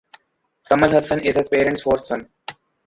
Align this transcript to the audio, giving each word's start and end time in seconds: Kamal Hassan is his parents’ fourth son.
Kamal 0.67 0.89
Hassan 0.95 1.19
is 1.19 1.35
his 1.35 1.47
parents’ 1.49 1.83
fourth 1.83 2.03
son. 2.03 2.27